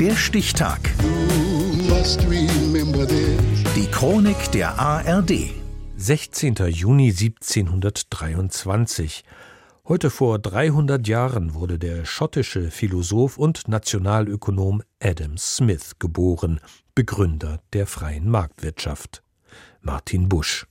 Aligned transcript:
Der 0.00 0.14
Stichtag. 0.14 0.78
Die 3.74 3.86
Chronik 3.90 4.52
der 4.52 4.78
ARD. 4.78 5.50
16. 5.96 6.54
Juni 6.68 7.08
1723. 7.08 9.24
Heute 9.88 10.10
vor 10.10 10.38
300 10.38 11.08
Jahren 11.08 11.54
wurde 11.54 11.80
der 11.80 12.04
schottische 12.04 12.70
Philosoph 12.70 13.38
und 13.38 13.66
Nationalökonom 13.66 14.84
Adam 15.02 15.36
Smith 15.36 15.98
geboren, 15.98 16.60
Begründer 16.94 17.58
der 17.72 17.88
freien 17.88 18.30
Marktwirtschaft. 18.30 19.24
Martin 19.80 20.28
Busch. 20.28 20.68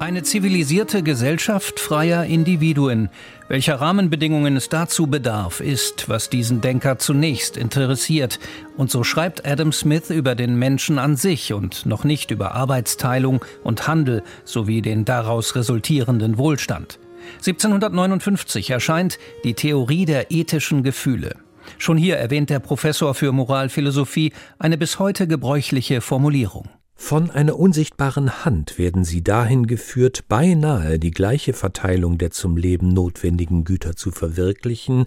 Eine 0.00 0.22
zivilisierte 0.22 1.02
Gesellschaft 1.02 1.80
freier 1.80 2.24
Individuen. 2.24 3.08
Welcher 3.48 3.80
Rahmenbedingungen 3.80 4.56
es 4.56 4.68
dazu 4.68 5.08
bedarf, 5.08 5.60
ist, 5.60 6.08
was 6.08 6.30
diesen 6.30 6.60
Denker 6.60 6.98
zunächst 6.98 7.56
interessiert. 7.56 8.38
Und 8.76 8.92
so 8.92 9.02
schreibt 9.02 9.44
Adam 9.44 9.72
Smith 9.72 10.10
über 10.10 10.36
den 10.36 10.56
Menschen 10.56 11.00
an 11.00 11.16
sich 11.16 11.52
und 11.52 11.84
noch 11.84 12.04
nicht 12.04 12.30
über 12.30 12.54
Arbeitsteilung 12.54 13.44
und 13.64 13.88
Handel 13.88 14.22
sowie 14.44 14.82
den 14.82 15.04
daraus 15.04 15.56
resultierenden 15.56 16.38
Wohlstand. 16.38 17.00
1759 17.38 18.70
erscheint 18.70 19.18
die 19.42 19.54
Theorie 19.54 20.04
der 20.04 20.30
ethischen 20.30 20.84
Gefühle. 20.84 21.34
Schon 21.76 21.96
hier 21.96 22.18
erwähnt 22.18 22.50
der 22.50 22.60
Professor 22.60 23.14
für 23.14 23.32
Moralphilosophie 23.32 24.32
eine 24.60 24.78
bis 24.78 25.00
heute 25.00 25.26
gebräuchliche 25.26 26.00
Formulierung. 26.00 26.68
Von 27.00 27.30
einer 27.30 27.58
unsichtbaren 27.58 28.44
Hand 28.44 28.76
werden 28.76 29.04
sie 29.04 29.22
dahin 29.22 29.66
geführt, 29.66 30.24
beinahe 30.28 30.98
die 30.98 31.12
gleiche 31.12 31.54
Verteilung 31.54 32.18
der 32.18 32.32
zum 32.32 32.56
Leben 32.56 32.88
notwendigen 32.88 33.64
Güter 33.64 33.96
zu 33.96 34.10
verwirklichen, 34.10 35.06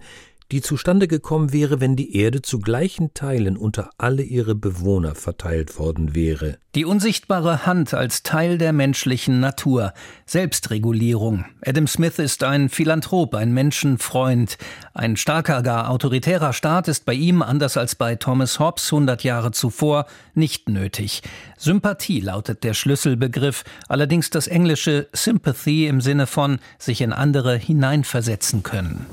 die 0.52 0.62
zustande 0.62 1.08
gekommen 1.08 1.54
wäre, 1.54 1.80
wenn 1.80 1.96
die 1.96 2.16
Erde 2.16 2.41
zu 2.41 2.60
gleichen 2.60 3.14
Teilen 3.14 3.58
unter 3.58 3.90
alle 3.98 4.23
ihre 4.23 4.55
Bewohner 4.55 5.16
verteilt 5.16 5.80
worden 5.80 6.13
wäre. 6.13 6.57
Die 6.76 6.85
unsichtbare 6.85 7.66
Hand 7.66 7.94
als 7.94 8.24
Teil 8.24 8.57
der 8.57 8.72
menschlichen 8.72 9.41
Natur. 9.41 9.94
Selbstregulierung. 10.26 11.44
Adam 11.66 11.85
Smith 11.85 12.18
ist 12.18 12.44
ein 12.44 12.70
Philanthrop, 12.70 13.35
ein 13.35 13.54
Menschenfreund. 13.54 14.57
Ein 14.94 15.18
starker, 15.18 15.63
gar 15.63 15.90
autoritärer 15.90 16.54
Staat 16.54 16.88
ist 16.88 17.05
bei 17.05 17.13
ihm, 17.13 17.41
anders 17.41 17.76
als 17.76 17.96
bei 17.96 18.16
Thomas 18.16 18.60
Hobbes 18.60 18.91
100 18.91 19.24
Jahre 19.26 19.52
zuvor, 19.52 20.05
nicht 20.34 20.70
nötig. 20.70 21.24
Sympathie 21.57 22.22
lautet 22.22 22.63
der 22.63 22.74
Schlüsselbegriff, 22.74 23.66
allerdings 23.90 24.29
das 24.29 24.48
englische 24.48 25.07
Sympathy 25.12 25.88
im 25.88 25.99
Sinne 25.99 26.26
von 26.26 26.60
sich 26.79 27.02
in 27.02 27.12
andere 27.12 27.57
hineinversetzen 27.57 28.63
können. 28.63 29.05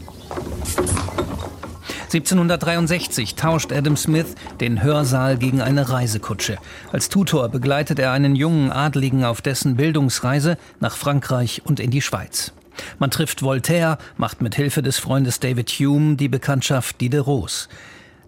1763 2.09 3.34
tauscht 3.34 3.70
Adam 3.70 3.95
Smith 3.95 4.34
den 4.61 4.83
Hörsaal 4.83 5.37
gegen 5.37 5.61
eine 5.61 5.91
Reisekutsche. 5.91 6.56
Als 6.91 7.11
Tutor 7.11 7.50
begleitet 7.50 7.98
er 7.98 8.12
einen 8.12 8.34
jungen 8.34 8.73
Adligen 8.73 9.25
auf 9.25 9.42
dessen 9.42 9.77
Bildungsreise 9.77 10.56
nach 10.81 10.97
Frankreich 10.97 11.61
und 11.67 11.81
in 11.81 11.91
die 11.91 12.00
Schweiz. 12.00 12.55
Man 12.98 13.11
trifft 13.11 13.42
Voltaire, 13.42 13.98
macht 14.17 14.41
mit 14.41 14.55
Hilfe 14.55 14.81
des 14.81 14.98
Freundes 14.98 15.39
David 15.39 15.69
Hume 15.69 16.17
die 16.17 16.28
Bekanntschaft 16.28 16.98
Diderots. 17.03 17.69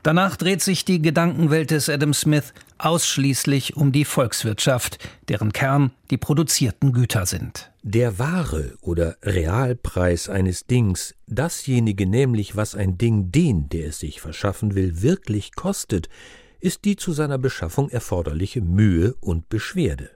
Danach 0.03 0.37
dreht 0.37 0.63
sich 0.63 0.87
die 0.87 1.03
Gedankenwelt 1.03 1.71
des 1.71 1.91
Adam 1.91 2.15
Smith 2.15 2.55
ausschließlich 2.79 3.77
um 3.77 3.93
die 3.93 4.07
Volkswirtschaft, 4.07 4.99
deren 5.29 5.53
Kern 5.53 5.91
die 6.11 6.17
produzierten 6.17 6.93
Güter 6.93 7.27
sind. 7.27 7.71
Der 7.83 8.19
wahre 8.19 8.77
oder 8.81 9.17
Realpreis 9.23 10.29
eines 10.29 10.67
Dings, 10.67 11.15
dasjenige 11.27 12.07
nämlich, 12.07 12.57
was 12.57 12.75
ein 12.75 12.97
Ding 12.97 13.31
den, 13.31 13.69
der 13.69 13.89
es 13.89 13.99
sich 13.99 14.21
verschaffen 14.21 14.75
will, 14.75 15.03
wirklich 15.03 15.55
kostet, 15.55 16.09
ist 16.61 16.85
die 16.85 16.97
zu 16.97 17.13
seiner 17.13 17.39
Beschaffung 17.39 17.91
erforderliche 17.91 18.61
Mühe 18.63 19.15
und 19.21 19.49
Beschwerde 19.49 20.11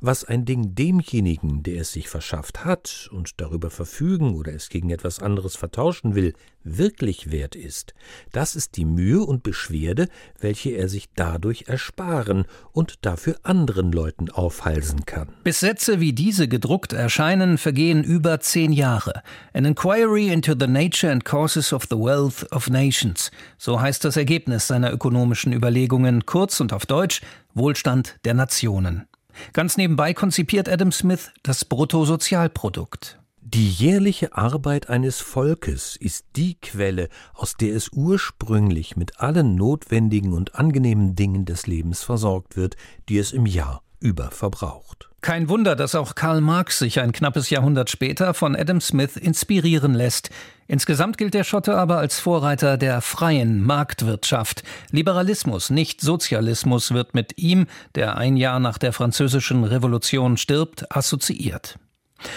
was 0.00 0.24
ein 0.24 0.44
Ding 0.44 0.74
demjenigen, 0.74 1.62
der 1.62 1.80
es 1.80 1.92
sich 1.92 2.08
verschafft 2.08 2.64
hat 2.64 3.08
und 3.12 3.40
darüber 3.40 3.70
verfügen 3.70 4.34
oder 4.34 4.52
es 4.52 4.68
gegen 4.68 4.90
etwas 4.90 5.20
anderes 5.20 5.56
vertauschen 5.56 6.14
will, 6.14 6.34
wirklich 6.62 7.30
wert 7.30 7.56
ist, 7.56 7.94
das 8.32 8.54
ist 8.54 8.76
die 8.76 8.84
Mühe 8.84 9.20
und 9.20 9.42
Beschwerde, 9.42 10.08
welche 10.38 10.70
er 10.70 10.88
sich 10.88 11.08
dadurch 11.14 11.64
ersparen 11.66 12.44
und 12.72 13.06
dafür 13.06 13.36
anderen 13.42 13.90
Leuten 13.92 14.30
aufhalsen 14.30 15.06
kann. 15.06 15.28
Bis 15.44 15.60
Sätze 15.60 16.00
wie 16.00 16.12
diese 16.12 16.48
gedruckt 16.48 16.92
erscheinen, 16.92 17.58
vergehen 17.58 18.04
über 18.04 18.40
zehn 18.40 18.72
Jahre. 18.72 19.22
An 19.52 19.64
Inquiry 19.64 20.28
into 20.28 20.54
the 20.58 20.66
Nature 20.66 21.10
and 21.10 21.24
Causes 21.24 21.72
of 21.72 21.86
the 21.90 21.96
Wealth 21.96 22.50
of 22.52 22.68
Nations. 22.68 23.30
So 23.56 23.80
heißt 23.80 24.04
das 24.04 24.16
Ergebnis 24.16 24.66
seiner 24.66 24.92
ökonomischen 24.92 25.52
Überlegungen, 25.52 26.26
kurz 26.26 26.60
und 26.60 26.72
auf 26.72 26.86
Deutsch 26.86 27.20
Wohlstand 27.54 28.16
der 28.24 28.34
Nationen. 28.34 29.06
Ganz 29.52 29.76
nebenbei 29.76 30.14
konzipiert 30.14 30.68
Adam 30.68 30.92
Smith 30.92 31.32
das 31.42 31.64
Bruttosozialprodukt. 31.64 33.18
Die 33.40 33.70
jährliche 33.70 34.36
Arbeit 34.36 34.90
eines 34.90 35.20
Volkes 35.20 35.96
ist 35.96 36.26
die 36.36 36.56
Quelle, 36.60 37.08
aus 37.32 37.54
der 37.54 37.74
es 37.74 37.88
ursprünglich 37.94 38.94
mit 38.96 39.20
allen 39.20 39.54
notwendigen 39.54 40.34
und 40.34 40.54
angenehmen 40.54 41.14
Dingen 41.14 41.46
des 41.46 41.66
Lebens 41.66 42.02
versorgt 42.02 42.58
wird, 42.58 42.76
die 43.08 43.16
es 43.16 43.32
im 43.32 43.46
Jahr 43.46 43.82
über 44.00 44.30
verbraucht. 44.30 45.08
Kein 45.20 45.48
Wunder, 45.48 45.76
dass 45.76 45.94
auch 45.94 46.14
Karl 46.14 46.40
Marx 46.40 46.78
sich 46.78 47.00
ein 47.00 47.12
knappes 47.12 47.50
Jahrhundert 47.50 47.90
später 47.90 48.34
von 48.34 48.54
Adam 48.54 48.80
Smith 48.80 49.16
inspirieren 49.16 49.94
lässt. 49.94 50.30
Insgesamt 50.70 51.16
gilt 51.16 51.32
der 51.32 51.44
Schotte 51.44 51.76
aber 51.76 51.96
als 51.96 52.20
Vorreiter 52.20 52.76
der 52.76 53.00
freien 53.00 53.62
Marktwirtschaft. 53.62 54.62
Liberalismus, 54.90 55.70
nicht 55.70 56.02
Sozialismus, 56.02 56.92
wird 56.92 57.14
mit 57.14 57.38
ihm, 57.38 57.66
der 57.94 58.18
ein 58.18 58.36
Jahr 58.36 58.60
nach 58.60 58.76
der 58.76 58.92
französischen 58.92 59.64
Revolution 59.64 60.36
stirbt, 60.36 60.94
assoziiert. 60.94 61.78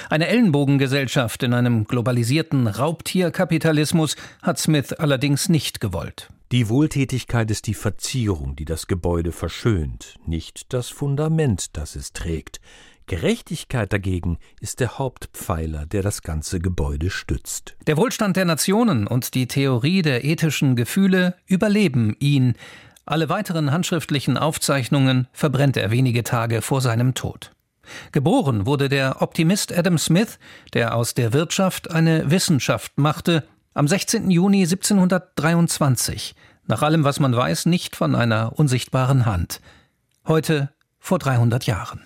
Eine 0.09 0.27
Ellenbogengesellschaft 0.27 1.43
in 1.43 1.53
einem 1.53 1.85
globalisierten 1.85 2.67
Raubtierkapitalismus 2.67 4.15
hat 4.41 4.57
Smith 4.59 4.93
allerdings 4.93 5.49
nicht 5.49 5.81
gewollt. 5.81 6.29
Die 6.53 6.69
Wohltätigkeit 6.69 7.49
ist 7.51 7.67
die 7.67 7.73
Verzierung, 7.73 8.55
die 8.55 8.65
das 8.65 8.87
Gebäude 8.87 9.31
verschönt, 9.31 10.15
nicht 10.25 10.73
das 10.73 10.89
Fundament, 10.89 11.77
das 11.77 11.95
es 11.95 12.13
trägt. 12.13 12.61
Gerechtigkeit 13.11 13.91
dagegen 13.91 14.37
ist 14.61 14.79
der 14.79 14.97
Hauptpfeiler, 14.97 15.85
der 15.85 16.01
das 16.01 16.21
ganze 16.21 16.61
Gebäude 16.61 17.09
stützt. 17.09 17.75
Der 17.85 17.97
Wohlstand 17.97 18.37
der 18.37 18.45
Nationen 18.45 19.05
und 19.05 19.33
die 19.33 19.47
Theorie 19.47 20.01
der 20.01 20.23
ethischen 20.23 20.77
Gefühle 20.77 21.35
überleben 21.45 22.15
ihn. 22.19 22.53
Alle 23.05 23.27
weiteren 23.27 23.73
handschriftlichen 23.73 24.37
Aufzeichnungen 24.37 25.27
verbrennt 25.33 25.75
er 25.75 25.91
wenige 25.91 26.23
Tage 26.23 26.61
vor 26.61 26.79
seinem 26.79 27.13
Tod. 27.13 27.51
Geboren 28.13 28.65
wurde 28.65 28.87
der 28.87 29.21
Optimist 29.21 29.77
Adam 29.77 29.97
Smith, 29.97 30.39
der 30.73 30.95
aus 30.95 31.13
der 31.13 31.33
Wirtschaft 31.33 31.91
eine 31.91 32.31
Wissenschaft 32.31 32.97
machte 32.97 33.43
am 33.73 33.89
16. 33.89 34.31
Juni 34.31 34.63
1723, 34.63 36.33
nach 36.65 36.81
allem, 36.81 37.03
was 37.03 37.19
man 37.19 37.35
weiß, 37.35 37.65
nicht 37.65 37.97
von 37.97 38.15
einer 38.15 38.57
unsichtbaren 38.57 39.25
Hand. 39.25 39.59
Heute 40.25 40.69
vor 40.97 41.19
300 41.19 41.65
Jahren. 41.65 42.05